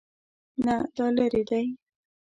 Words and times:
نه، 0.65 0.75
دا 0.95 1.05
لیرې 1.15 1.43
دی 1.49 1.65